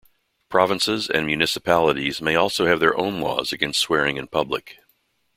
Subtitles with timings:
[0.49, 4.79] Provinces and municipalities may also have their own laws against swearing in public.